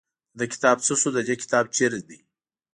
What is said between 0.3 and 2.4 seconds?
ده کتاب څه شو د دې کتاب چېرته دی.